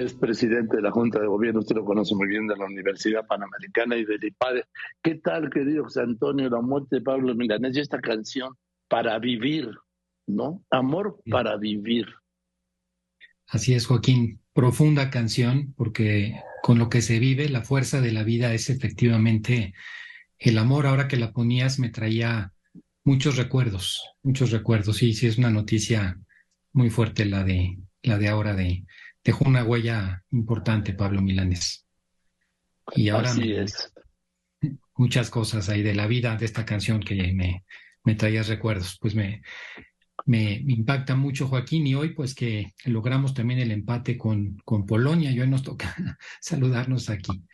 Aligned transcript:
es 0.00 0.14
presidente 0.14 0.76
de 0.76 0.82
la 0.82 0.90
Junta 0.90 1.20
de 1.20 1.26
Gobierno, 1.26 1.60
usted 1.60 1.76
lo 1.76 1.84
conoce 1.84 2.14
muy 2.14 2.28
bien, 2.28 2.46
de 2.46 2.56
la 2.56 2.64
Universidad 2.64 3.26
Panamericana 3.26 3.96
y 3.96 4.04
del 4.04 4.22
IPADE. 4.24 4.64
¿Qué 5.02 5.16
tal, 5.16 5.50
querido 5.50 5.84
José 5.84 6.00
Antonio, 6.00 6.48
la 6.48 6.60
muerte 6.60 6.96
de 6.96 7.02
Pablo 7.02 7.34
Milanés 7.34 7.76
y 7.76 7.80
esta 7.80 8.00
canción 8.00 8.54
para 8.88 9.18
vivir, 9.18 9.70
¿no? 10.26 10.64
Amor 10.70 11.20
para 11.30 11.56
vivir. 11.56 12.06
Así 13.46 13.74
es, 13.74 13.86
Joaquín. 13.86 14.40
Profunda 14.52 15.10
canción, 15.10 15.74
porque 15.76 16.40
con 16.62 16.78
lo 16.78 16.88
que 16.88 17.02
se 17.02 17.18
vive, 17.18 17.48
la 17.48 17.62
fuerza 17.62 18.00
de 18.00 18.12
la 18.12 18.24
vida 18.24 18.52
es 18.54 18.70
efectivamente 18.70 19.74
el 20.38 20.58
amor. 20.58 20.86
Ahora 20.86 21.08
que 21.08 21.16
la 21.16 21.32
ponías, 21.32 21.78
me 21.78 21.90
traía 21.90 22.52
muchos 23.04 23.36
recuerdos, 23.36 24.02
muchos 24.22 24.50
recuerdos. 24.50 24.96
Sí, 24.96 25.14
sí, 25.14 25.26
es 25.26 25.38
una 25.38 25.50
noticia 25.50 26.18
muy 26.72 26.90
fuerte 26.90 27.24
la 27.24 27.44
de, 27.44 27.78
la 28.02 28.18
de 28.18 28.28
ahora 28.28 28.54
de, 28.54 28.84
dejó 29.24 29.44
una 29.46 29.64
huella 29.64 30.24
importante 30.30 30.94
Pablo 30.94 31.22
Milanes. 31.22 31.86
Y 32.94 33.08
ahora 33.08 33.30
Así 33.30 33.52
es. 33.52 33.92
muchas 34.96 35.30
cosas 35.30 35.68
ahí 35.68 35.82
de 35.82 35.94
la 35.94 36.06
vida 36.06 36.36
de 36.36 36.44
esta 36.44 36.64
canción 36.64 37.00
que 37.00 37.32
me, 37.32 37.64
me 38.04 38.14
traía 38.14 38.42
recuerdos. 38.42 38.98
Pues 39.00 39.14
me, 39.14 39.42
me, 40.26 40.54
impacta 40.66 41.14
mucho 41.14 41.46
Joaquín 41.46 41.86
y 41.86 41.94
hoy 41.94 42.10
pues 42.14 42.34
que 42.34 42.72
logramos 42.86 43.34
también 43.34 43.60
el 43.60 43.70
empate 43.70 44.16
con, 44.16 44.58
con 44.64 44.86
Polonia 44.86 45.30
y 45.30 45.40
hoy 45.40 45.48
nos 45.48 45.62
toca 45.62 45.94
saludarnos 46.40 47.10
aquí. 47.10 47.44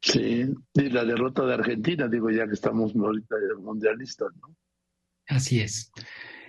Sí, 0.00 0.52
y 0.74 0.90
la 0.90 1.04
derrota 1.04 1.46
de 1.46 1.54
Argentina, 1.54 2.08
digo 2.08 2.28
ya 2.30 2.46
que 2.46 2.54
estamos 2.54 2.94
ahorita 2.96 3.36
mundialistas, 3.60 4.30
¿no? 4.40 4.56
Así 5.28 5.60
es, 5.60 5.92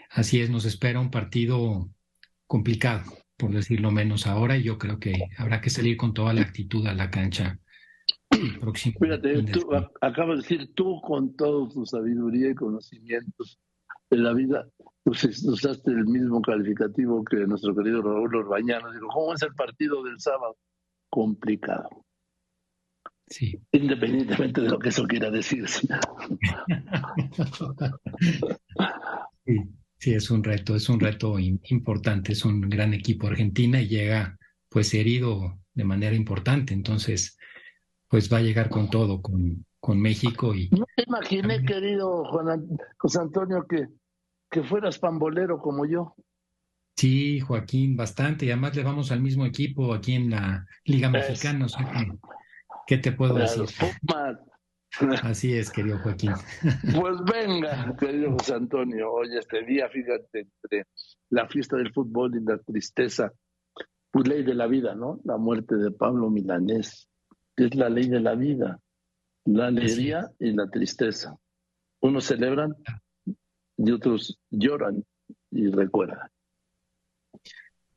así 0.09 0.41
es, 0.41 0.49
nos 0.49 0.65
espera 0.65 0.99
un 0.99 1.11
partido 1.11 1.87
complicado, 2.47 3.03
por 3.37 3.51
decirlo 3.51 3.91
menos 3.91 4.27
ahora, 4.27 4.57
y 4.57 4.63
yo 4.63 4.77
creo 4.77 4.99
que 4.99 5.13
habrá 5.37 5.61
que 5.61 5.69
salir 5.69 5.97
con 5.97 6.13
toda 6.13 6.33
la 6.33 6.41
actitud 6.41 6.85
a 6.87 6.93
la 6.93 7.09
cancha 7.09 7.59
próximo. 8.59 8.95
Fíjate, 8.99 9.43
tú 9.43 9.69
acabas 10.01 10.37
de 10.37 10.43
decir, 10.43 10.73
tú 10.73 11.01
con 11.01 11.35
toda 11.35 11.69
tu 11.69 11.85
sabiduría 11.85 12.49
y 12.51 12.55
conocimientos 12.55 13.59
de 14.09 14.17
la 14.17 14.33
vida, 14.33 14.67
usaste 15.05 15.91
el 15.91 16.05
mismo 16.05 16.41
calificativo 16.41 17.23
que 17.23 17.37
nuestro 17.47 17.75
querido 17.75 18.01
Raúl 18.01 18.35
Orbañano. 18.35 18.91
Digo, 18.91 19.07
¿cómo 19.07 19.33
es 19.33 19.41
el 19.41 19.53
partido 19.53 20.03
del 20.03 20.19
sábado? 20.19 20.57
Complicado. 21.09 21.89
Sí. 23.27 23.59
Independientemente 23.71 24.61
de 24.61 24.69
lo 24.69 24.77
que 24.79 24.89
eso 24.89 25.05
quiera 25.07 25.31
decir. 25.31 25.67
sí. 29.45 29.61
Sí, 30.03 30.13
es 30.13 30.29
un 30.31 30.43
reto, 30.43 30.75
es 30.75 30.89
un 30.89 30.99
reto 30.99 31.39
importante, 31.39 32.33
es 32.33 32.43
un 32.43 32.59
gran 32.59 32.93
equipo 32.93 33.27
Argentina 33.27 33.79
y 33.79 33.87
llega 33.87 34.37
pues 34.67 34.93
herido 34.93 35.61
de 35.73 35.85
manera 35.85 36.13
importante, 36.13 36.73
entonces 36.73 37.37
pues 38.09 38.29
va 38.29 38.39
a 38.39 38.41
llegar 38.41 38.67
con 38.67 38.89
todo, 38.89 39.21
con, 39.21 39.65
con 39.79 40.01
México 40.01 40.53
y... 40.53 40.67
No 40.71 40.85
te 40.93 41.05
imaginé, 41.07 41.63
querido 41.63 42.25
Juan 42.25 42.67
José 42.97 43.19
Antonio, 43.21 43.65
que, 43.65 43.87
que 44.51 44.61
fueras 44.63 44.99
pambolero 44.99 45.59
como 45.59 45.85
yo. 45.85 46.13
Sí, 46.97 47.39
Joaquín, 47.39 47.95
bastante, 47.95 48.45
y 48.45 48.51
además 48.51 48.75
le 48.75 48.83
vamos 48.83 49.09
al 49.09 49.21
mismo 49.21 49.45
equipo 49.45 49.93
aquí 49.93 50.15
en 50.15 50.31
la 50.31 50.65
Liga 50.83 51.09
Mexicana, 51.09 51.65
¿qué 52.87 52.97
te 52.97 53.13
puedo 53.13 53.35
decir? 53.35 53.67
Así 55.23 55.53
es, 55.53 55.71
querido 55.71 55.97
Joaquín. 55.99 56.33
Pues 56.99 57.17
venga, 57.23 57.95
querido 57.97 58.31
José 58.33 58.53
Antonio, 58.53 59.11
hoy 59.11 59.35
este 59.37 59.63
día, 59.63 59.89
fíjate, 59.89 60.41
entre 60.41 60.87
la 61.29 61.47
fiesta 61.47 61.77
del 61.77 61.91
fútbol 61.91 62.35
y 62.35 62.43
la 62.43 62.57
tristeza, 62.59 63.31
pues 64.11 64.27
ley 64.27 64.43
de 64.43 64.53
la 64.53 64.67
vida, 64.67 64.93
¿no? 64.93 65.19
La 65.23 65.37
muerte 65.37 65.75
de 65.75 65.91
Pablo 65.91 66.29
Milanés, 66.29 67.09
es 67.55 67.75
la 67.75 67.89
ley 67.89 68.07
de 68.07 68.19
la 68.19 68.35
vida, 68.35 68.79
la 69.45 69.67
alegría 69.67 70.29
y 70.39 70.51
la 70.51 70.69
tristeza. 70.69 71.35
Unos 72.01 72.25
celebran 72.25 72.75
y 73.77 73.91
otros 73.91 74.39
lloran 74.51 75.03
y 75.49 75.67
recuerdan. 75.69 76.29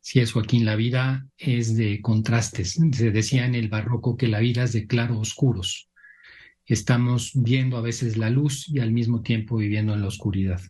Sí 0.00 0.20
es, 0.20 0.32
Joaquín, 0.32 0.64
la 0.64 0.76
vida 0.76 1.26
es 1.36 1.76
de 1.76 2.00
contrastes. 2.00 2.78
Se 2.92 3.10
decía 3.10 3.44
en 3.44 3.54
el 3.54 3.68
barroco 3.68 4.16
que 4.16 4.28
la 4.28 4.38
vida 4.38 4.62
es 4.62 4.72
de 4.72 4.86
claros 4.86 5.18
oscuros 5.18 5.90
estamos 6.66 7.32
viendo 7.34 7.76
a 7.76 7.80
veces 7.80 8.16
la 8.16 8.30
luz 8.30 8.68
y 8.68 8.80
al 8.80 8.92
mismo 8.92 9.22
tiempo 9.22 9.56
viviendo 9.56 9.94
en 9.94 10.00
la 10.00 10.08
oscuridad. 10.08 10.60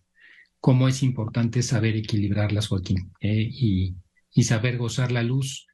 Cómo 0.60 0.88
es 0.88 1.02
importante 1.02 1.62
saber 1.62 1.96
equilibrarlas, 1.96 2.68
Joaquín, 2.68 3.12
eh, 3.20 3.48
y, 3.50 3.96
saber 4.42 4.76
gozar 4.76 5.12
la 5.12 5.22
luz 5.22 5.66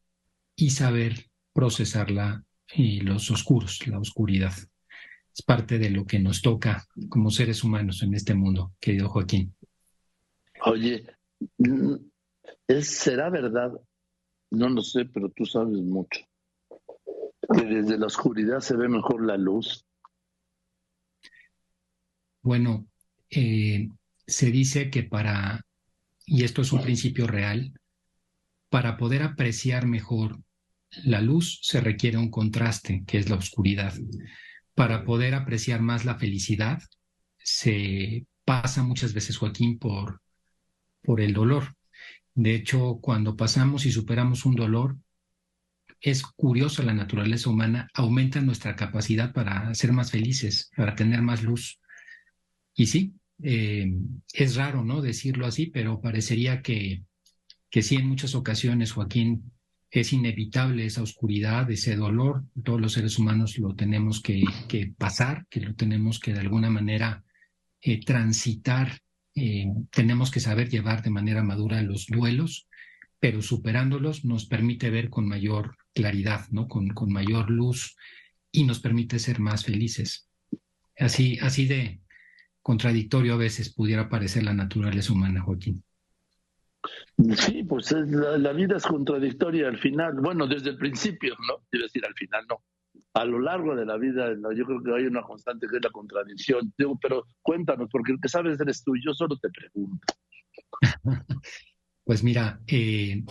y 0.54 0.70
saber 0.70 1.30
procesarla 1.52 2.44
y 2.72 3.00
los 3.00 3.30
oscuros, 3.30 3.86
la 3.88 3.98
oscuridad. 3.98 4.52
Es 5.34 5.42
parte 5.42 5.78
de 5.78 5.90
lo 5.90 6.04
que 6.04 6.20
nos 6.20 6.42
toca 6.42 6.86
como 7.08 7.30
seres 7.30 7.64
humanos 7.64 8.02
en 8.02 8.14
este 8.14 8.34
mundo, 8.34 8.72
querido 8.78 9.08
Joaquín. 9.08 9.54
Oye, 10.64 11.06
¿será 12.82 13.30
verdad? 13.30 13.72
No 14.50 14.68
lo 14.68 14.82
sé, 14.82 15.06
pero 15.06 15.30
tú 15.30 15.44
sabes 15.44 15.78
mucho. 15.78 16.20
Que 17.52 17.64
desde 17.64 17.98
la 17.98 18.06
oscuridad 18.06 18.60
se 18.60 18.76
ve 18.76 18.88
mejor 18.88 19.24
la 19.26 19.36
luz. 19.36 19.84
Bueno, 22.42 22.86
eh, 23.30 23.88
se 24.26 24.50
dice 24.50 24.90
que 24.90 25.02
para, 25.02 25.64
y 26.26 26.44
esto 26.44 26.62
es 26.62 26.72
un 26.72 26.82
principio 26.82 27.26
real, 27.26 27.72
para 28.68 28.96
poder 28.96 29.22
apreciar 29.22 29.86
mejor 29.86 30.40
la 31.04 31.20
luz 31.20 31.58
se 31.62 31.80
requiere 31.80 32.18
un 32.18 32.30
contraste, 32.30 33.04
que 33.06 33.18
es 33.18 33.30
la 33.30 33.36
oscuridad. 33.36 33.94
Para 34.74 35.04
poder 35.04 35.34
apreciar 35.34 35.80
más 35.80 36.04
la 36.04 36.16
felicidad, 36.16 36.82
se 37.38 38.26
pasa 38.44 38.82
muchas 38.82 39.14
veces, 39.14 39.38
Joaquín, 39.38 39.78
por, 39.78 40.20
por 41.02 41.20
el 41.20 41.32
dolor. 41.32 41.74
De 42.34 42.54
hecho, 42.54 42.98
cuando 43.00 43.36
pasamos 43.36 43.86
y 43.86 43.92
superamos 43.92 44.44
un 44.44 44.54
dolor, 44.54 44.98
es 46.00 46.22
curiosa 46.22 46.82
la 46.82 46.94
naturaleza 46.94 47.48
humana, 47.48 47.88
aumenta 47.94 48.40
nuestra 48.40 48.74
capacidad 48.76 49.32
para 49.32 49.74
ser 49.74 49.92
más 49.92 50.10
felices, 50.10 50.70
para 50.76 50.94
tener 50.94 51.22
más 51.22 51.42
luz. 51.42 51.78
Y 52.74 52.86
sí, 52.86 53.14
eh, 53.42 53.92
es 54.32 54.56
raro, 54.56 54.84
¿no? 54.84 55.02
Decirlo 55.02 55.46
así, 55.46 55.66
pero 55.66 56.00
parecería 56.00 56.62
que, 56.62 57.04
que 57.70 57.82
sí 57.82 57.96
en 57.96 58.08
muchas 58.08 58.34
ocasiones, 58.34 58.92
Joaquín, 58.92 59.52
es 59.92 60.12
inevitable 60.14 60.86
esa 60.86 61.02
oscuridad, 61.02 61.70
ese 61.70 61.96
dolor. 61.96 62.44
Todos 62.64 62.80
los 62.80 62.94
seres 62.94 63.18
humanos 63.18 63.58
lo 63.58 63.74
tenemos 63.74 64.22
que, 64.22 64.42
pasar, 64.96 65.46
que 65.50 65.60
lo 65.60 65.74
tenemos 65.74 66.18
que 66.18 66.32
de 66.32 66.40
alguna 66.40 66.70
manera 66.70 67.22
eh, 67.82 68.00
transitar. 68.02 68.98
Eh, 69.34 69.66
tenemos 69.90 70.30
que 70.30 70.40
saber 70.40 70.70
llevar 70.70 71.02
de 71.02 71.10
manera 71.10 71.42
madura 71.42 71.82
los 71.82 72.06
duelos, 72.06 72.68
pero 73.20 73.42
superándolos 73.42 74.24
nos 74.24 74.46
permite 74.46 74.88
ver 74.88 75.10
con 75.10 75.28
mayor 75.28 75.76
claridad, 75.92 76.46
¿no? 76.50 76.68
Con, 76.68 76.88
con 76.88 77.12
mayor 77.12 77.50
luz 77.50 77.94
y 78.50 78.64
nos 78.64 78.80
permite 78.80 79.18
ser 79.18 79.40
más 79.40 79.64
felices. 79.64 80.26
Así, 80.98 81.38
así 81.40 81.66
de, 81.66 82.00
contradictorio 82.62 83.34
a 83.34 83.38
veces 83.38 83.74
pudiera 83.74 84.08
parecer 84.08 84.44
la 84.44 84.54
naturaleza 84.54 85.12
humana, 85.12 85.42
Joaquín. 85.42 85.82
Sí, 87.36 87.62
pues 87.62 87.92
la, 87.92 88.52
vida 88.52 88.76
es 88.76 88.84
contradictoria 88.84 89.68
al 89.68 89.78
final, 89.78 90.14
bueno, 90.20 90.46
desde 90.46 90.70
el 90.70 90.76
principio, 90.76 91.36
¿no? 91.46 91.64
Quiero 91.70 91.86
decir, 91.86 92.04
al 92.04 92.14
final 92.14 92.44
no. 92.48 92.62
A 93.14 93.24
lo 93.24 93.38
largo 93.38 93.76
de 93.76 93.84
la 93.84 93.96
vida, 93.98 94.32
yo 94.56 94.64
creo 94.64 94.82
que 94.82 94.94
hay 94.94 95.04
una 95.04 95.22
constante 95.22 95.66
que 95.68 95.76
es 95.76 95.84
la 95.84 95.90
contradicción. 95.90 96.72
Digo, 96.76 96.98
pero 97.00 97.26
cuéntanos, 97.42 97.88
porque 97.90 98.12
el 98.12 98.20
que 98.20 98.28
sabes 98.28 98.58
eres 98.58 98.82
tú, 98.82 98.94
yo 98.96 99.12
solo 99.12 99.36
te 99.36 99.50
pregunto. 99.50 100.14
pues 102.04 102.24
mira, 102.24 102.60
eh, 102.66 103.22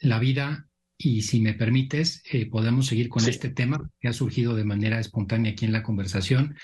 la 0.00 0.18
vida, 0.18 0.68
y 0.96 1.22
si 1.22 1.40
me 1.40 1.54
permites, 1.54 2.22
eh, 2.32 2.48
podemos 2.48 2.86
seguir 2.86 3.08
con 3.08 3.24
este 3.28 3.50
tema 3.50 3.90
que 4.00 4.08
ha 4.08 4.12
surgido 4.12 4.54
de 4.54 4.64
manera 4.64 5.00
espontánea 5.00 5.52
aquí 5.52 5.64
en 5.64 5.72
la 5.72 5.82
conversación 5.82 6.54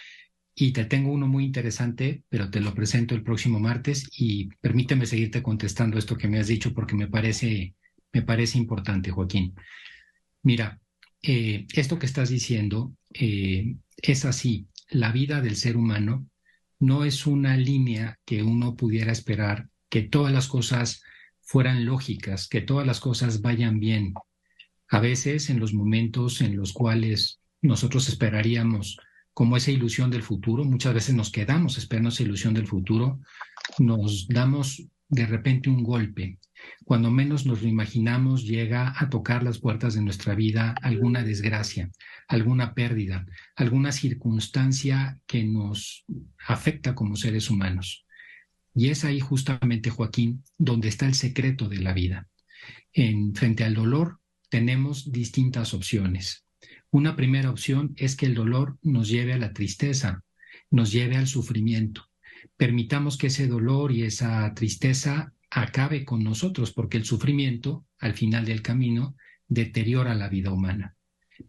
y 0.54 0.72
te 0.72 0.84
tengo 0.84 1.12
uno 1.12 1.26
muy 1.26 1.44
interesante, 1.44 2.22
pero 2.28 2.50
te 2.50 2.60
lo 2.60 2.74
presento 2.74 3.14
el 3.14 3.22
próximo 3.22 3.60
martes 3.60 4.08
y 4.16 4.48
permíteme 4.60 5.06
seguirte 5.06 5.42
contestando 5.42 5.98
esto 5.98 6.16
que 6.16 6.28
me 6.28 6.38
has 6.38 6.48
dicho 6.48 6.74
porque 6.74 6.94
me 6.94 7.08
parece, 7.08 7.74
me 8.12 8.22
parece 8.22 8.58
importante, 8.58 9.10
Joaquín. 9.10 9.54
Mira, 10.42 10.80
eh, 11.22 11.66
esto 11.74 11.98
que 11.98 12.06
estás 12.06 12.28
diciendo 12.30 12.94
eh, 13.12 13.76
es 13.96 14.24
así. 14.24 14.66
La 14.90 15.12
vida 15.12 15.40
del 15.40 15.56
ser 15.56 15.76
humano 15.76 16.26
no 16.78 17.04
es 17.04 17.26
una 17.26 17.56
línea 17.56 18.18
que 18.24 18.42
uno 18.42 18.74
pudiera 18.74 19.12
esperar 19.12 19.68
que 19.88 20.02
todas 20.02 20.32
las 20.32 20.48
cosas 20.48 21.02
fueran 21.42 21.84
lógicas, 21.84 22.48
que 22.48 22.60
todas 22.60 22.86
las 22.86 23.00
cosas 23.00 23.40
vayan 23.40 23.80
bien. 23.80 24.14
A 24.88 25.00
veces 25.00 25.50
en 25.50 25.60
los 25.60 25.74
momentos 25.74 26.40
en 26.40 26.56
los 26.56 26.72
cuales 26.72 27.40
nosotros 27.62 28.08
esperaríamos 28.08 28.98
como 29.40 29.56
esa 29.56 29.70
ilusión 29.70 30.10
del 30.10 30.22
futuro. 30.22 30.66
Muchas 30.66 30.92
veces 30.92 31.14
nos 31.14 31.32
quedamos 31.32 31.78
esperando 31.78 32.10
esa 32.10 32.24
ilusión 32.24 32.52
del 32.52 32.66
futuro, 32.66 33.20
nos 33.78 34.28
damos 34.28 34.84
de 35.08 35.24
repente 35.24 35.70
un 35.70 35.82
golpe. 35.82 36.38
Cuando 36.84 37.10
menos 37.10 37.46
nos 37.46 37.62
lo 37.62 37.68
imaginamos, 37.68 38.44
llega 38.44 38.92
a 38.94 39.08
tocar 39.08 39.42
las 39.42 39.58
puertas 39.58 39.94
de 39.94 40.02
nuestra 40.02 40.34
vida 40.34 40.74
alguna 40.82 41.24
desgracia, 41.24 41.90
alguna 42.28 42.74
pérdida, 42.74 43.24
alguna 43.56 43.92
circunstancia 43.92 45.18
que 45.26 45.42
nos 45.42 46.04
afecta 46.46 46.94
como 46.94 47.16
seres 47.16 47.48
humanos. 47.48 48.04
Y 48.74 48.90
es 48.90 49.06
ahí 49.06 49.20
justamente, 49.20 49.88
Joaquín, 49.88 50.44
donde 50.58 50.88
está 50.88 51.06
el 51.06 51.14
secreto 51.14 51.66
de 51.66 51.78
la 51.78 51.94
vida. 51.94 52.28
En 52.92 53.34
frente 53.34 53.64
al 53.64 53.72
dolor 53.72 54.20
tenemos 54.50 55.10
distintas 55.10 55.72
opciones. 55.72 56.44
Una 56.92 57.14
primera 57.14 57.50
opción 57.50 57.94
es 57.96 58.16
que 58.16 58.26
el 58.26 58.34
dolor 58.34 58.78
nos 58.82 59.08
lleve 59.08 59.32
a 59.32 59.38
la 59.38 59.52
tristeza, 59.52 60.24
nos 60.70 60.90
lleve 60.90 61.16
al 61.16 61.28
sufrimiento. 61.28 62.06
Permitamos 62.56 63.16
que 63.16 63.28
ese 63.28 63.46
dolor 63.46 63.92
y 63.92 64.02
esa 64.02 64.52
tristeza 64.54 65.32
acabe 65.50 66.04
con 66.04 66.24
nosotros, 66.24 66.72
porque 66.72 66.96
el 66.96 67.04
sufrimiento, 67.04 67.86
al 67.98 68.14
final 68.14 68.44
del 68.44 68.62
camino, 68.62 69.14
deteriora 69.46 70.14
la 70.14 70.28
vida 70.28 70.52
humana. 70.52 70.96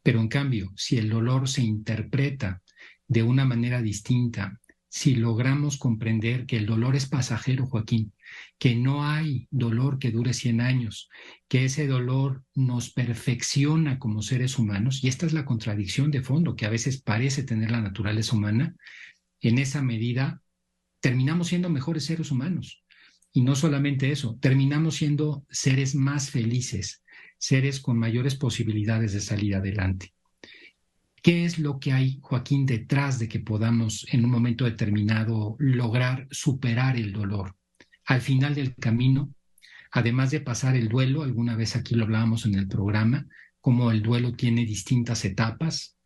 Pero 0.04 0.22
en 0.22 0.28
cambio, 0.28 0.72
si 0.76 0.98
el 0.98 1.10
dolor 1.10 1.50
se 1.50 1.64
interpreta 1.64 2.62
de 3.08 3.24
una 3.24 3.46
manera 3.46 3.82
distinta, 3.82 4.60
si 4.90 5.16
logramos 5.16 5.78
comprender 5.78 6.46
que 6.46 6.58
el 6.58 6.66
dolor 6.66 6.96
es 6.96 7.08
pasajero, 7.08 7.66
Joaquín, 7.66 8.14
que 8.58 8.76
no 8.76 9.04
hay 9.04 9.48
dolor 9.52 10.00
que 10.00 10.12
dure 10.12 10.34
100 10.34 10.62
años, 10.62 11.10
que 11.48 11.66
ese 11.66 11.88
dolor 11.88 12.44
nos 12.54 12.92
perfecciona 12.92 14.00
como 14.00 14.22
seres 14.22 14.60
humanos, 14.60 15.04
y 15.04 15.08
esta 15.08 15.26
es 15.26 15.34
la 15.34 15.46
contradicción 15.46 16.12
de 16.12 16.22
fondo 16.22 16.56
que 16.56 16.66
a 16.66 16.70
veces 16.70 17.02
parece 17.02 17.44
tener 17.44 17.72
la 17.72 17.82
naturaleza 17.82 18.36
humana, 18.36 18.76
en 19.42 19.58
esa 19.58 19.82
medida 19.82 20.42
terminamos 21.00 21.48
siendo 21.48 21.70
mejores 21.70 22.06
seres 22.06 22.32
humanos. 22.32 22.84
Y 23.34 23.42
no 23.42 23.56
solamente 23.56 24.12
eso, 24.12 24.38
terminamos 24.42 24.96
siendo 24.96 25.46
seres 25.50 25.96
más 25.96 26.30
felices, 26.30 27.04
seres 27.38 27.80
con 27.80 27.98
mayores 27.98 28.36
posibilidades 28.36 29.14
de 29.14 29.22
salir 29.22 29.56
adelante. 29.56 30.14
¿Qué 31.22 31.46
es 31.46 31.60
lo 31.60 31.80
que 31.80 31.92
hay, 31.92 32.20
Joaquín, 32.22 32.66
detrás 32.66 33.20
de 33.20 33.28
que 33.28 33.40
podamos 33.40 34.08
en 34.12 34.26
un 34.26 34.32
momento 34.32 34.66
determinado 34.66 35.56
lograr 35.60 36.28
superar 36.32 36.98
el 36.98 37.14
dolor? 37.14 37.56
Al 38.06 38.22
final 38.22 38.56
del 38.56 38.76
camino, 38.76 39.34
además 39.92 40.32
de 40.32 40.42
pasar 40.42 40.76
el 40.76 40.90
duelo, 40.90 41.24
alguna 41.24 41.56
vez 41.56 41.76
aquí 41.76 41.96
lo 41.96 42.04
hablábamos 42.04 42.46
en 42.46 42.56
el 42.56 42.68
programa, 42.68 43.28
como 43.60 43.92
el 43.92 44.02
duelo 44.02 44.34
tiene 44.34 44.66
distintas 44.66 45.24
etapas 45.24 45.98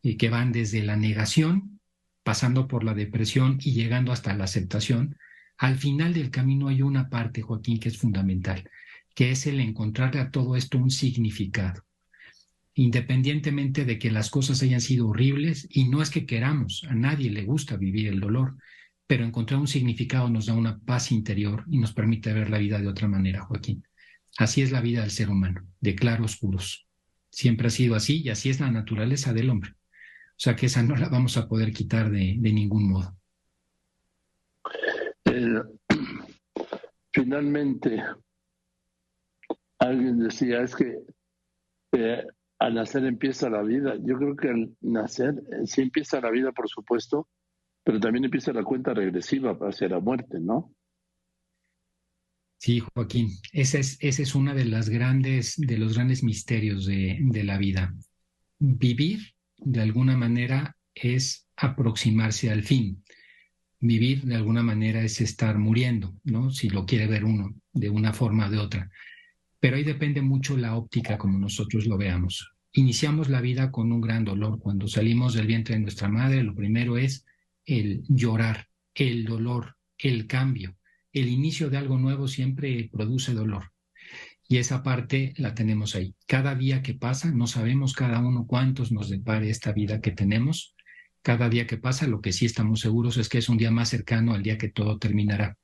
y 0.00 0.16
que 0.16 0.30
van 0.30 0.50
desde 0.52 0.82
la 0.82 0.96
negación, 0.96 1.80
pasando 2.22 2.68
por 2.68 2.84
la 2.84 2.94
depresión 2.94 3.58
y 3.60 3.72
llegando 3.72 4.12
hasta 4.12 4.34
la 4.34 4.44
aceptación, 4.44 5.16
al 5.58 5.78
final 5.78 6.14
del 6.14 6.30
camino 6.30 6.68
hay 6.68 6.82
una 6.82 7.08
parte, 7.08 7.42
Joaquín, 7.42 7.78
que 7.78 7.88
es 7.88 7.98
fundamental, 7.98 8.68
que 9.14 9.30
es 9.30 9.46
el 9.46 9.60
encontrarle 9.60 10.20
a 10.20 10.30
todo 10.30 10.56
esto 10.56 10.78
un 10.78 10.90
significado. 10.90 11.84
Independientemente 12.74 13.84
de 13.84 13.98
que 13.98 14.10
las 14.10 14.30
cosas 14.30 14.62
hayan 14.62 14.80
sido 14.80 15.08
horribles, 15.08 15.68
y 15.70 15.88
no 15.88 16.00
es 16.00 16.10
que 16.10 16.24
queramos, 16.24 16.84
a 16.88 16.94
nadie 16.94 17.30
le 17.30 17.44
gusta 17.44 17.76
vivir 17.76 18.08
el 18.08 18.20
dolor, 18.20 18.56
pero 19.12 19.26
encontrar 19.26 19.60
un 19.60 19.68
significado 19.68 20.30
nos 20.30 20.46
da 20.46 20.54
una 20.54 20.80
paz 20.80 21.12
interior 21.12 21.64
y 21.68 21.76
nos 21.76 21.92
permite 21.92 22.32
ver 22.32 22.48
la 22.48 22.56
vida 22.56 22.78
de 22.78 22.88
otra 22.88 23.08
manera, 23.08 23.42
Joaquín. 23.42 23.86
Así 24.38 24.62
es 24.62 24.72
la 24.72 24.80
vida 24.80 25.02
del 25.02 25.10
ser 25.10 25.28
humano, 25.28 25.68
de 25.80 25.94
claroscuros. 25.94 26.88
Siempre 27.28 27.66
ha 27.66 27.70
sido 27.70 27.94
así 27.94 28.22
y 28.22 28.30
así 28.30 28.48
es 28.48 28.58
la 28.58 28.70
naturaleza 28.70 29.34
del 29.34 29.50
hombre. 29.50 29.72
O 29.72 30.38
sea 30.38 30.56
que 30.56 30.64
esa 30.64 30.82
no 30.82 30.96
la 30.96 31.10
vamos 31.10 31.36
a 31.36 31.46
poder 31.46 31.74
quitar 31.74 32.10
de, 32.10 32.38
ningún 32.38 32.88
modo. 32.88 33.14
Eh, 35.26 35.60
finalmente, 37.12 38.02
alguien 39.78 40.20
decía, 40.20 40.62
es 40.62 40.74
que 40.74 41.00
eh, 41.92 42.26
al 42.58 42.74
nacer 42.76 43.04
empieza 43.04 43.50
la 43.50 43.60
vida. 43.60 43.94
Yo 44.00 44.16
creo 44.16 44.36
que 44.36 44.48
al 44.48 44.74
nacer 44.80 45.34
eh, 45.52 45.66
sí 45.66 45.82
empieza 45.82 46.18
la 46.18 46.30
vida, 46.30 46.50
por 46.52 46.66
supuesto, 46.66 47.28
pero 47.84 48.00
también 48.00 48.24
empieza 48.24 48.52
la 48.52 48.62
cuenta 48.62 48.94
regresiva 48.94 49.56
hacia 49.60 49.88
la 49.88 50.00
muerte, 50.00 50.38
¿no? 50.40 50.74
Sí, 52.58 52.80
Joaquín, 52.80 53.30
ese 53.52 53.80
es, 53.80 53.98
ese 54.00 54.22
es 54.22 54.34
uno 54.34 54.54
de, 54.54 54.64
las 54.64 54.88
grandes, 54.88 55.56
de 55.56 55.78
los 55.78 55.94
grandes 55.94 56.22
misterios 56.22 56.86
de, 56.86 57.18
de 57.20 57.44
la 57.44 57.58
vida. 57.58 57.92
Vivir, 58.58 59.34
de 59.56 59.80
alguna 59.80 60.16
manera, 60.16 60.76
es 60.94 61.48
aproximarse 61.56 62.50
al 62.50 62.62
fin. 62.62 63.02
Vivir, 63.80 64.22
de 64.22 64.36
alguna 64.36 64.62
manera, 64.62 65.02
es 65.02 65.20
estar 65.20 65.58
muriendo, 65.58 66.14
¿no? 66.22 66.50
Si 66.50 66.68
lo 66.68 66.86
quiere 66.86 67.08
ver 67.08 67.24
uno, 67.24 67.52
de 67.72 67.90
una 67.90 68.12
forma 68.12 68.46
o 68.46 68.50
de 68.50 68.58
otra 68.58 68.90
pero 69.62 69.76
ahí 69.76 69.84
depende 69.84 70.22
mucho 70.22 70.56
la 70.56 70.74
óptica 70.74 71.16
como 71.18 71.38
nosotros 71.38 71.86
lo 71.86 71.96
veamos. 71.96 72.52
Iniciamos 72.72 73.28
la 73.28 73.40
vida 73.40 73.70
con 73.70 73.92
un 73.92 74.00
gran 74.00 74.24
dolor. 74.24 74.58
Cuando 74.58 74.88
salimos 74.88 75.34
del 75.34 75.46
vientre 75.46 75.76
de 75.76 75.82
nuestra 75.82 76.08
madre, 76.08 76.42
lo 76.42 76.52
primero 76.52 76.98
es 76.98 77.24
el 77.64 78.02
llorar, 78.08 78.68
el 78.94 79.24
dolor, 79.24 79.76
el 79.98 80.26
cambio. 80.26 80.76
El 81.12 81.28
inicio 81.28 81.70
de 81.70 81.76
algo 81.76 81.98
nuevo 81.98 82.28
siempre 82.28 82.88
produce 82.92 83.34
dolor. 83.34 83.72
Y 84.48 84.58
esa 84.58 84.82
parte 84.82 85.32
la 85.36 85.54
tenemos 85.54 85.94
ahí. 85.94 86.14
Cada 86.26 86.54
día 86.54 86.82
que 86.82 86.94
pasa, 86.94 87.30
no 87.30 87.46
sabemos 87.46 87.94
cada 87.94 88.20
uno 88.20 88.46
cuántos 88.46 88.92
nos 88.92 89.08
depare 89.08 89.48
esta 89.48 89.72
vida 89.72 90.00
que 90.00 90.10
tenemos. 90.10 90.74
Cada 91.22 91.48
día 91.48 91.66
que 91.66 91.78
pasa, 91.78 92.06
lo 92.06 92.20
que 92.20 92.32
sí 92.32 92.46
estamos 92.46 92.80
seguros 92.80 93.16
es 93.16 93.28
que 93.28 93.38
es 93.38 93.48
un 93.48 93.56
día 93.56 93.70
más 93.70 93.88
cercano 93.88 94.34
al 94.34 94.42
día 94.42 94.58
que 94.58 94.68
todo 94.68 94.98
terminará. 94.98 95.56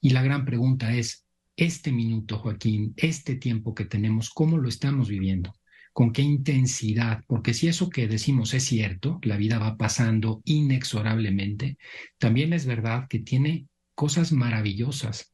Y 0.00 0.10
la 0.10 0.22
gran 0.22 0.44
pregunta 0.44 0.94
es, 0.94 1.24
este 1.56 1.92
minuto, 1.92 2.38
Joaquín, 2.38 2.94
este 2.96 3.36
tiempo 3.36 3.74
que 3.74 3.84
tenemos, 3.84 4.30
cómo 4.30 4.58
lo 4.58 4.68
estamos 4.68 5.08
viviendo, 5.08 5.54
con 5.94 6.12
qué 6.12 6.22
intensidad, 6.22 7.22
porque 7.28 7.54
si 7.54 7.68
eso 7.68 7.88
que 7.88 8.08
decimos 8.08 8.52
es 8.52 8.64
cierto, 8.64 9.20
la 9.22 9.36
vida 9.36 9.60
va 9.60 9.76
pasando 9.76 10.42
inexorablemente, 10.44 11.78
también 12.18 12.52
es 12.52 12.66
verdad 12.66 13.06
que 13.08 13.20
tiene 13.20 13.68
cosas 13.94 14.32
maravillosas, 14.32 15.32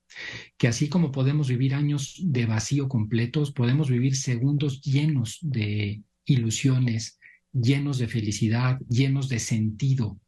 que 0.58 0.68
así 0.68 0.90
como 0.90 1.12
podemos 1.12 1.48
vivir 1.48 1.74
años 1.74 2.20
de 2.22 2.44
vacío 2.44 2.88
completos, 2.88 3.52
podemos 3.52 3.88
vivir 3.88 4.14
segundos 4.14 4.82
llenos 4.82 5.38
de 5.40 6.02
ilusiones, 6.26 7.18
llenos 7.52 7.96
de 7.96 8.08
felicidad, 8.08 8.78
llenos 8.86 9.30
de 9.30 9.38
sentido. 9.38 10.20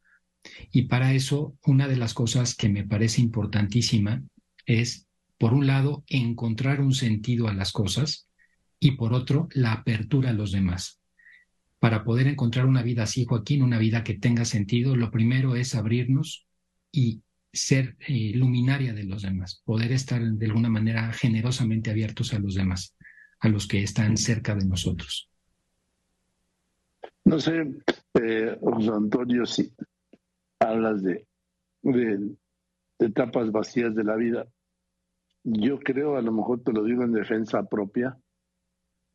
Y 0.71 0.83
para 0.83 1.13
eso, 1.13 1.55
una 1.63 1.87
de 1.87 1.95
las 1.95 2.15
cosas 2.15 2.55
que 2.55 2.69
me 2.69 2.83
parece 2.83 3.21
importantísima 3.21 4.23
es 4.65 5.07
por 5.37 5.53
un 5.53 5.67
lado, 5.67 6.03
encontrar 6.07 6.81
un 6.81 6.93
sentido 6.93 7.47
a 7.47 7.53
las 7.53 7.71
cosas 7.71 8.27
y 8.83 8.91
por 8.91 9.13
otro, 9.13 9.47
la 9.53 9.71
apertura 9.71 10.31
a 10.31 10.33
los 10.33 10.51
demás. 10.51 10.99
Para 11.79 12.03
poder 12.03 12.27
encontrar 12.27 12.65
una 12.65 12.83
vida 12.83 13.03
así, 13.03 13.23
Joaquín, 13.23 13.63
una 13.63 13.77
vida 13.77 14.03
que 14.03 14.15
tenga 14.15 14.43
sentido, 14.43 14.97
lo 14.97 15.09
primero 15.09 15.55
es 15.55 15.73
abrirnos 15.73 16.45
y 16.91 17.21
ser 17.53 17.95
eh, 18.05 18.33
luminaria 18.35 18.93
de 18.93 19.05
los 19.05 19.21
demás, 19.21 19.61
poder 19.63 19.93
estar 19.93 20.21
de 20.21 20.45
alguna 20.45 20.67
manera 20.67 21.13
generosamente 21.13 21.91
abiertos 21.91 22.33
a 22.33 22.39
los 22.39 22.55
demás, 22.55 22.97
a 23.39 23.47
los 23.47 23.67
que 23.67 23.81
están 23.81 24.17
cerca 24.17 24.53
de 24.53 24.65
nosotros. 24.65 25.29
No 27.23 27.39
sé, 27.39 27.63
eh, 28.15 28.57
José 28.59 28.89
Antonio, 28.89 29.45
si 29.45 29.73
hablas 30.59 31.01
de, 31.03 31.25
de 31.83 32.35
etapas 32.99 33.49
vacías 33.49 33.95
de 33.95 34.03
la 34.03 34.17
vida, 34.17 34.45
yo 35.45 35.79
creo, 35.79 36.17
a 36.17 36.21
lo 36.21 36.33
mejor 36.33 36.63
te 36.63 36.73
lo 36.73 36.83
digo 36.83 37.03
en 37.03 37.13
defensa 37.13 37.63
propia, 37.63 38.17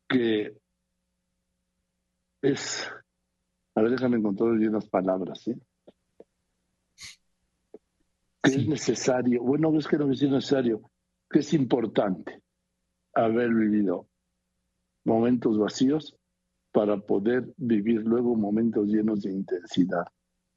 que 0.09 0.57
es, 2.41 2.89
a 3.75 3.81
ver, 3.81 3.91
déjame 3.91 4.17
encontrar 4.17 4.49
unas 4.49 4.87
palabras, 4.87 5.41
¿sí? 5.41 5.53
Que 8.41 8.51
es 8.51 8.67
necesario, 8.67 9.43
bueno, 9.43 9.77
es 9.77 9.87
que 9.87 9.97
no 9.97 10.11
es 10.11 10.21
necesario, 10.23 10.81
que 11.29 11.39
es 11.39 11.53
importante 11.53 12.41
haber 13.13 13.53
vivido 13.53 14.07
momentos 15.05 15.57
vacíos 15.57 16.15
para 16.71 16.99
poder 16.99 17.53
vivir 17.57 18.01
luego 18.01 18.35
momentos 18.35 18.87
llenos 18.87 19.21
de 19.21 19.31
intensidad. 19.31 20.05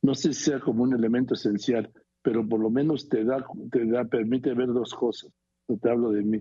No 0.01 0.15
sé 0.15 0.33
si 0.33 0.45
sea 0.45 0.61
como 0.61 0.83
un 0.83 0.95
elemento 0.95 1.35
esencial, 1.35 1.93
pero 2.23 2.49
por 2.49 2.61
lo 2.61 2.71
menos 2.71 3.09
te 3.09 3.25
da, 3.25 3.45
te 3.71 3.87
da, 3.87 4.05
permite 4.05 4.55
ver 4.55 4.69
dos 4.69 4.95
cosas 4.95 5.31
te 5.79 5.91
hablo 5.91 6.11
de 6.11 6.23
mí. 6.23 6.41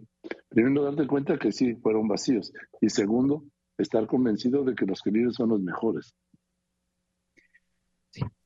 Primero, 0.49 0.83
darte 0.83 1.07
cuenta 1.07 1.37
que 1.37 1.51
sí, 1.51 1.75
fueron 1.75 2.07
vacíos. 2.07 2.51
Y 2.79 2.89
segundo, 2.89 3.45
estar 3.77 4.07
convencido 4.07 4.63
de 4.63 4.75
que 4.75 4.85
los 4.85 5.01
queridos 5.01 5.35
son 5.35 5.49
los 5.49 5.61
mejores. 5.61 6.13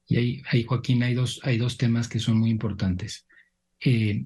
Y 0.07 0.17
ahí, 0.17 0.41
ahí, 0.51 0.63
Joaquín, 0.63 1.01
hay 1.03 1.15
dos, 1.15 1.39
hay 1.43 1.57
dos 1.57 1.77
temas 1.77 2.07
que 2.07 2.19
son 2.19 2.37
muy 2.37 2.49
importantes. 2.49 3.25
Eh, 3.83 4.25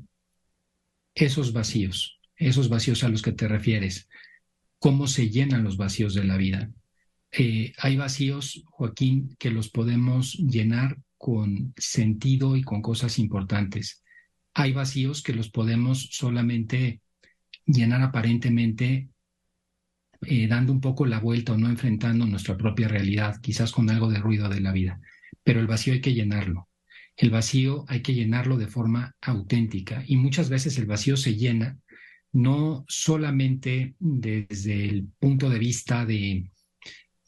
esos 1.15 1.53
vacíos, 1.53 2.19
esos 2.35 2.69
vacíos 2.69 3.03
a 3.03 3.09
los 3.09 3.21
que 3.21 3.31
te 3.31 3.47
refieres, 3.47 4.09
¿cómo 4.79 5.07
se 5.07 5.29
llenan 5.29 5.63
los 5.63 5.77
vacíos 5.77 6.13
de 6.13 6.25
la 6.25 6.37
vida? 6.37 6.69
Eh, 7.31 7.73
hay 7.77 7.95
vacíos, 7.95 8.63
Joaquín, 8.65 9.35
que 9.39 9.51
los 9.51 9.69
podemos 9.69 10.33
llenar 10.33 10.97
con 11.17 11.73
sentido 11.77 12.55
y 12.55 12.63
con 12.63 12.81
cosas 12.81 13.19
importantes 13.19 14.03
hay 14.59 14.73
vacíos 14.73 15.23
que 15.23 15.33
los 15.33 15.49
podemos 15.49 16.09
solamente 16.11 16.99
llenar 17.65 18.01
aparentemente 18.01 19.07
eh, 20.21 20.47
dando 20.49 20.73
un 20.73 20.81
poco 20.81 21.05
la 21.05 21.19
vuelta 21.19 21.53
o 21.53 21.57
no 21.57 21.69
enfrentando 21.69 22.25
nuestra 22.25 22.57
propia 22.57 22.89
realidad, 22.89 23.39
quizás 23.41 23.71
con 23.71 23.89
algo 23.89 24.09
de 24.09 24.19
ruido 24.19 24.49
de 24.49 24.59
la 24.59 24.73
vida. 24.73 24.99
Pero 25.43 25.61
el 25.61 25.67
vacío 25.67 25.93
hay 25.93 26.01
que 26.01 26.13
llenarlo. 26.13 26.67
El 27.15 27.29
vacío 27.29 27.85
hay 27.87 28.01
que 28.01 28.13
llenarlo 28.13 28.57
de 28.57 28.67
forma 28.67 29.15
auténtica 29.21 30.03
y 30.05 30.17
muchas 30.17 30.49
veces 30.49 30.77
el 30.77 30.87
vacío 30.87 31.15
se 31.15 31.35
llena 31.35 31.77
no 32.33 32.83
solamente 32.89 33.95
desde 33.97 34.89
el 34.89 35.07
punto 35.19 35.49
de 35.49 35.59
vista 35.59 36.05
de, 36.05 36.51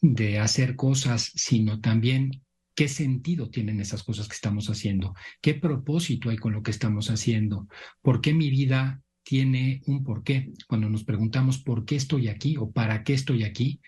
de 0.02 0.40
hacer 0.40 0.76
cosas, 0.76 1.32
sino 1.34 1.80
también 1.80 2.44
qué 2.76 2.88
sentido 2.88 3.50
tienen 3.50 3.80
esas 3.80 4.04
cosas 4.04 4.28
que 4.28 4.36
estamos 4.36 4.70
haciendo, 4.70 5.14
qué 5.42 5.54
propósito 5.54 6.30
hay 6.30 6.38
con 6.38 6.54
lo 6.54 6.64
que 6.64 6.72
estamos 6.72 7.10
haciendo, 7.10 7.68
por 8.02 8.22
qué 8.22 8.34
mi 8.34 8.50
vida 8.50 9.02
tiene 9.24 9.82
un 9.86 10.04
porqué. 10.04 10.52
Cuando 10.68 10.90
nos 10.90 11.04
preguntamos 11.04 11.60
por 11.60 11.86
qué 11.86 11.96
estoy 11.96 12.28
aquí 12.28 12.58
o 12.58 12.72
para 12.72 13.04
qué 13.04 13.14
estoy 13.14 13.44
aquí 13.44 13.82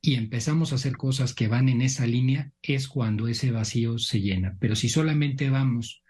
y 0.00 0.14
empezamos 0.14 0.72
a 0.72 0.74
hacer 0.74 0.96
cosas 0.96 1.34
que 1.34 1.48
van 1.48 1.68
en 1.68 1.82
esa 1.82 2.06
línea, 2.06 2.52
es 2.62 2.88
cuando 2.88 3.28
ese 3.28 3.50
vacío 3.52 3.98
se 3.98 4.20
llena. 4.20 4.56
Pero 4.58 4.74
si 4.74 4.88
solamente 4.88 5.48
vamos 5.50 6.02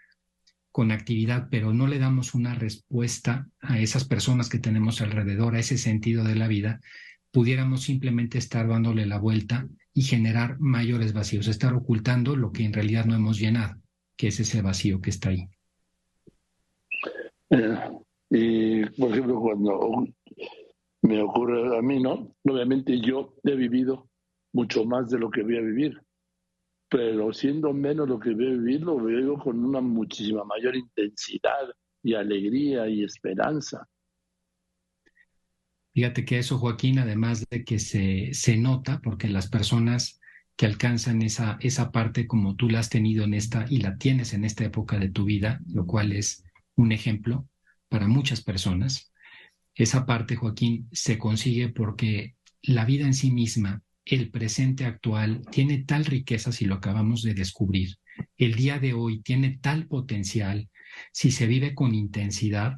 con 0.71 0.91
actividad, 0.91 1.49
pero 1.51 1.71
no 1.71 1.85
le 1.85 1.99
damos 1.99 2.33
una 2.33 2.55
respuesta 2.55 3.47
a 3.61 3.79
esas 3.79 4.05
personas 4.05 4.49
que 4.49 4.57
tenemos 4.57 5.01
alrededor, 5.01 5.55
a 5.55 5.59
ese 5.59 5.77
sentido 5.77 6.23
de 6.23 6.35
la 6.35 6.47
vida, 6.47 6.81
pudiéramos 7.31 7.83
simplemente 7.83 8.39
estar 8.39 8.67
dándole 8.67 9.05
la 9.05 9.19
vuelta 9.19 9.67
y 9.93 10.01
generar 10.01 10.59
mayores 10.59 11.13
vacíos, 11.13 11.47
estar 11.47 11.73
ocultando 11.73 12.35
lo 12.35 12.51
que 12.51 12.65
en 12.65 12.73
realidad 12.73 13.05
no 13.05 13.15
hemos 13.15 13.39
llenado, 13.39 13.79
que 14.17 14.27
es 14.27 14.39
ese 14.39 14.61
vacío 14.61 15.01
que 15.01 15.11
está 15.11 15.29
ahí. 15.29 15.47
Eh, 17.49 17.77
y, 18.29 18.85
por 18.99 19.11
ejemplo, 19.11 19.39
cuando 19.39 20.07
me 21.03 21.21
ocurre 21.21 21.77
a 21.77 21.81
mí, 21.81 22.01
¿no? 22.01 22.35
Obviamente 22.43 22.99
yo 22.99 23.35
he 23.43 23.55
vivido 23.55 24.09
mucho 24.53 24.85
más 24.85 25.09
de 25.09 25.19
lo 25.19 25.29
que 25.29 25.43
voy 25.43 25.57
a 25.57 25.61
vivir, 25.61 26.01
pero 26.89 27.33
siendo 27.33 27.73
menos 27.73 28.07
lo 28.07 28.19
que 28.19 28.33
voy 28.33 28.47
a 28.47 28.51
vivir, 28.51 28.81
lo 28.81 28.97
veo 28.97 29.37
con 29.37 29.63
una 29.63 29.81
muchísima 29.81 30.43
mayor 30.43 30.75
intensidad 30.75 31.69
y 32.01 32.15
alegría 32.15 32.87
y 32.87 33.03
esperanza. 33.03 33.87
Fíjate 35.93 36.25
que 36.25 36.39
eso, 36.39 36.57
Joaquín, 36.57 36.97
además 36.99 37.45
de 37.49 37.63
que 37.63 37.77
se, 37.77 38.29
se 38.33 38.57
nota, 38.57 38.99
porque 38.99 39.27
las 39.27 39.47
personas 39.47 40.19
que 40.55 40.65
alcanzan 40.65 41.21
esa, 41.21 41.57
esa 41.61 41.91
parte 41.91 42.27
como 42.27 42.55
tú 42.55 42.69
la 42.69 42.79
has 42.79 42.89
tenido 42.89 43.23
en 43.23 43.33
esta 43.33 43.65
y 43.69 43.77
la 43.77 43.97
tienes 43.97 44.33
en 44.33 44.43
esta 44.43 44.65
época 44.65 44.97
de 44.97 45.09
tu 45.09 45.25
vida, 45.25 45.59
lo 45.67 45.85
cual 45.85 46.11
es 46.11 46.43
un 46.75 46.91
ejemplo 46.91 47.47
para 47.89 48.07
muchas 48.07 48.41
personas. 48.41 49.11
Esa 49.75 50.05
parte, 50.05 50.35
Joaquín, 50.35 50.87
se 50.91 51.17
consigue 51.17 51.69
porque 51.69 52.35
la 52.61 52.85
vida 52.85 53.05
en 53.05 53.13
sí 53.13 53.31
misma, 53.31 53.83
el 54.05 54.29
presente 54.31 54.85
actual, 54.85 55.41
tiene 55.51 55.83
tal 55.83 56.05
riqueza 56.05 56.51
si 56.51 56.65
lo 56.65 56.75
acabamos 56.75 57.21
de 57.23 57.33
descubrir. 57.33 57.97
El 58.37 58.55
día 58.55 58.79
de 58.79 58.93
hoy 58.93 59.21
tiene 59.21 59.57
tal 59.61 59.87
potencial 59.87 60.69
si 61.11 61.31
se 61.31 61.47
vive 61.47 61.73
con 61.73 61.95
intensidad 61.95 62.75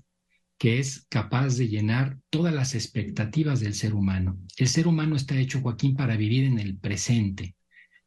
que 0.65 0.79
es 0.79 1.05
capaz 1.09 1.57
de 1.57 1.67
llenar 1.67 2.17
todas 2.31 2.51
las 2.51 2.73
expectativas 2.73 3.59
del 3.59 3.75
ser 3.75 3.93
humano. 3.93 4.39
El 4.57 4.67
ser 4.67 4.87
humano 4.87 5.15
está 5.15 5.37
hecho, 5.37 5.61
Joaquín, 5.61 5.95
para 5.95 6.17
vivir 6.17 6.43
en 6.43 6.57
el 6.57 6.79
presente. 6.79 7.55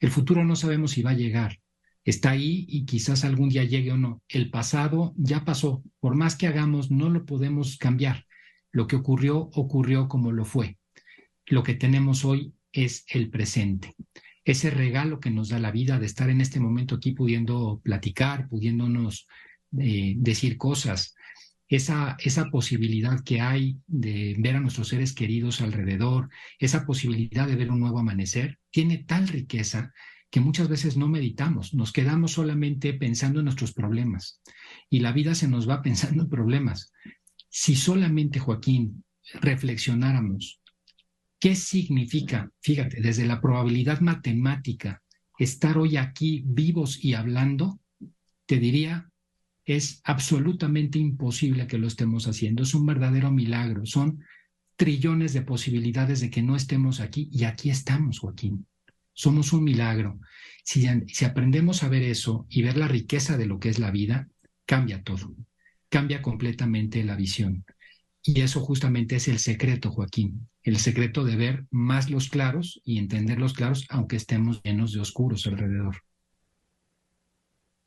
El 0.00 0.10
futuro 0.10 0.44
no 0.44 0.56
sabemos 0.56 0.90
si 0.90 1.02
va 1.02 1.10
a 1.10 1.14
llegar, 1.14 1.60
está 2.02 2.30
ahí 2.30 2.66
y 2.68 2.84
quizás 2.84 3.22
algún 3.24 3.48
día 3.48 3.62
llegue 3.62 3.92
o 3.92 3.96
no. 3.96 4.24
El 4.26 4.50
pasado 4.50 5.14
ya 5.16 5.44
pasó, 5.44 5.84
por 6.00 6.16
más 6.16 6.34
que 6.34 6.48
hagamos, 6.48 6.90
no 6.90 7.10
lo 7.10 7.26
podemos 7.26 7.76
cambiar. 7.76 8.26
Lo 8.72 8.88
que 8.88 8.96
ocurrió, 8.96 9.38
ocurrió 9.52 10.08
como 10.08 10.32
lo 10.32 10.44
fue. 10.44 10.78
Lo 11.46 11.62
que 11.62 11.74
tenemos 11.74 12.24
hoy 12.24 12.54
es 12.72 13.04
el 13.06 13.30
presente. 13.30 13.94
Ese 14.44 14.70
regalo 14.70 15.20
que 15.20 15.30
nos 15.30 15.50
da 15.50 15.60
la 15.60 15.70
vida 15.70 16.00
de 16.00 16.06
estar 16.06 16.28
en 16.28 16.40
este 16.40 16.58
momento 16.58 16.96
aquí 16.96 17.12
pudiendo 17.12 17.80
platicar, 17.84 18.48
pudiéndonos 18.48 19.28
eh, 19.78 20.14
decir 20.16 20.56
cosas, 20.58 21.14
esa, 21.68 22.16
esa 22.18 22.46
posibilidad 22.50 23.22
que 23.22 23.40
hay 23.40 23.78
de 23.86 24.34
ver 24.38 24.56
a 24.56 24.60
nuestros 24.60 24.88
seres 24.88 25.12
queridos 25.12 25.60
alrededor, 25.60 26.30
esa 26.58 26.86
posibilidad 26.86 27.46
de 27.46 27.56
ver 27.56 27.70
un 27.70 27.80
nuevo 27.80 27.98
amanecer, 27.98 28.58
tiene 28.70 28.98
tal 28.98 29.28
riqueza 29.28 29.92
que 30.30 30.40
muchas 30.40 30.68
veces 30.68 30.96
no 30.96 31.08
meditamos, 31.08 31.74
nos 31.74 31.92
quedamos 31.92 32.32
solamente 32.32 32.92
pensando 32.94 33.40
en 33.40 33.46
nuestros 33.46 33.72
problemas 33.72 34.40
y 34.90 35.00
la 35.00 35.12
vida 35.12 35.34
se 35.34 35.48
nos 35.48 35.68
va 35.68 35.82
pensando 35.82 36.24
en 36.24 36.30
problemas. 36.30 36.92
Si 37.50 37.76
solamente, 37.76 38.38
Joaquín, 38.38 39.04
reflexionáramos 39.40 40.60
qué 41.38 41.54
significa, 41.54 42.50
fíjate, 42.60 43.00
desde 43.00 43.26
la 43.26 43.40
probabilidad 43.40 44.00
matemática, 44.00 45.02
estar 45.38 45.78
hoy 45.78 45.96
aquí 45.96 46.42
vivos 46.44 47.02
y 47.02 47.14
hablando, 47.14 47.80
te 48.46 48.58
diría, 48.58 49.10
es 49.76 50.00
absolutamente 50.04 50.98
imposible 50.98 51.66
que 51.66 51.78
lo 51.78 51.86
estemos 51.86 52.26
haciendo. 52.26 52.62
Es 52.62 52.74
un 52.74 52.86
verdadero 52.86 53.30
milagro. 53.30 53.86
Son 53.86 54.24
trillones 54.76 55.32
de 55.32 55.42
posibilidades 55.42 56.20
de 56.20 56.30
que 56.30 56.42
no 56.42 56.56
estemos 56.56 57.00
aquí 57.00 57.28
y 57.32 57.44
aquí 57.44 57.70
estamos, 57.70 58.18
Joaquín 58.18 58.66
somos 59.18 59.52
un 59.52 59.64
milagro. 59.64 60.20
Si, 60.62 60.86
aprendemos 61.24 61.82
a 61.82 61.88
ver 61.88 62.04
eso 62.04 62.46
y 62.48 62.62
ver 62.62 62.76
la 62.76 62.86
riqueza 62.86 63.36
de 63.36 63.46
lo 63.46 63.58
que 63.58 63.68
es 63.68 63.80
la 63.80 63.90
vida, 63.90 64.28
cambia 64.64 65.02
todo, 65.02 65.34
cambia 65.88 66.22
completamente 66.22 67.02
la 67.02 67.16
visión. 67.16 67.64
Y 68.22 68.42
eso 68.42 68.60
justamente 68.60 69.16
es 69.16 69.26
el 69.26 69.40
secreto, 69.40 69.90
Joaquín, 69.90 70.48
el 70.62 70.78
secreto 70.78 71.24
de 71.24 71.34
ver 71.34 71.66
más 71.72 72.10
los 72.10 72.28
claros 72.28 72.80
y 72.84 72.98
entender 72.98 73.40
los 73.40 73.54
claros, 73.54 73.86
aunque 73.88 74.14
estemos 74.14 74.62
llenos 74.62 74.92
de 74.92 75.00
oscuros 75.00 75.48
alrededor. 75.48 75.96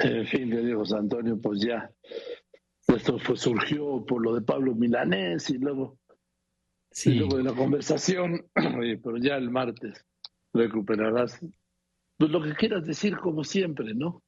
En 0.03 0.25
fin, 0.25 0.49
le 0.49 0.65
digo, 0.65 0.83
Antonio, 0.95 1.39
pues 1.39 1.61
ya, 1.61 1.91
esto 2.87 3.19
fue, 3.19 3.37
surgió 3.37 4.05
por 4.05 4.21
lo 4.23 4.35
de 4.35 4.41
Pablo 4.41 4.75
Milanés 4.75 5.49
y 5.49 5.57
luego, 5.57 5.99
y 7.05 7.11
luego 7.11 7.37
de 7.37 7.43
la 7.43 7.53
conversación, 7.53 8.45
pero 8.53 9.17
ya 9.17 9.37
el 9.37 9.49
martes 9.49 10.05
recuperarás 10.53 11.39
pues, 12.17 12.31
lo 12.31 12.41
que 12.41 12.53
quieras 12.53 12.85
decir 12.85 13.17
como 13.17 13.43
siempre, 13.43 13.93
¿no? 13.93 14.23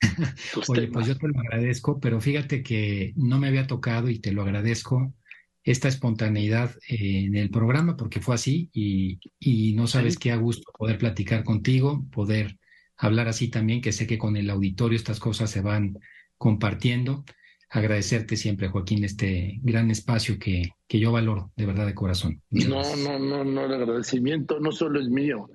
Oye, 0.68 0.88
pues 0.88 1.06
yo 1.06 1.16
te 1.16 1.28
lo 1.28 1.38
agradezco, 1.40 2.00
pero 2.00 2.20
fíjate 2.20 2.62
que 2.62 3.12
no 3.16 3.38
me 3.38 3.48
había 3.48 3.66
tocado 3.66 4.08
y 4.10 4.18
te 4.18 4.32
lo 4.32 4.42
agradezco 4.42 5.14
esta 5.62 5.88
espontaneidad 5.88 6.76
eh, 6.88 7.24
en 7.24 7.34
el 7.34 7.50
programa 7.50 7.96
porque 7.96 8.20
fue 8.20 8.36
así 8.36 8.70
y, 8.72 9.18
y 9.40 9.74
no 9.74 9.86
sabes 9.86 10.16
qué 10.16 10.30
a 10.30 10.36
gusto 10.36 10.70
poder 10.76 10.98
platicar 10.98 11.42
contigo, 11.42 12.06
poder 12.12 12.56
hablar 12.96 13.28
así 13.28 13.48
también, 13.48 13.80
que 13.80 13.92
sé 13.92 14.06
que 14.06 14.18
con 14.18 14.36
el 14.36 14.50
auditorio 14.50 14.96
estas 14.96 15.20
cosas 15.20 15.50
se 15.50 15.60
van 15.60 15.98
compartiendo. 16.38 17.24
Agradecerte 17.68 18.36
siempre, 18.36 18.68
Joaquín, 18.68 19.04
este 19.04 19.58
gran 19.62 19.90
espacio 19.90 20.38
que, 20.38 20.70
que 20.86 21.00
yo 21.00 21.12
valoro 21.12 21.52
de 21.56 21.66
verdad 21.66 21.86
de 21.86 21.94
corazón. 21.94 22.40
no, 22.50 22.82
no, 22.96 23.18
no, 23.18 23.44
no, 23.44 23.64
el 23.64 23.74
agradecimiento 23.74 24.60
no 24.60 24.70
solo 24.70 25.00
es 25.00 25.08
mío, 25.08 25.50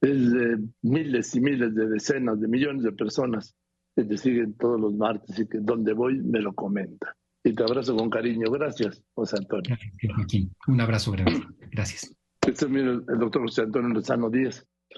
es 0.00 0.32
de 0.32 0.58
miles 0.82 1.34
y 1.34 1.40
miles 1.40 1.74
de 1.74 1.88
decenas 1.88 2.40
de 2.40 2.48
millones 2.48 2.82
de 2.82 2.92
personas 2.92 3.56
que 3.94 4.04
te 4.04 4.18
siguen 4.18 4.54
todos 4.54 4.78
los 4.78 4.94
martes 4.94 5.38
y 5.38 5.48
que 5.48 5.58
donde 5.60 5.94
voy 5.94 6.18
me 6.18 6.40
lo 6.40 6.52
comenta. 6.52 7.16
Y 7.42 7.54
te 7.54 7.62
abrazo 7.62 7.96
con 7.96 8.10
cariño. 8.10 8.50
Gracias, 8.50 9.02
José 9.14 9.36
Antonio. 9.38 9.68
Gracias, 9.68 10.14
Joaquín. 10.14 10.54
Un 10.66 10.80
abrazo 10.80 11.12
grande. 11.12 11.42
Gracias. 11.70 12.14
Este 12.46 12.66
es 12.66 12.70
el 12.70 13.04
doctor 13.18 13.42
José 13.42 13.62
Antonio 13.62 13.88
Lozano 13.88 14.28
Díaz. 14.28 14.66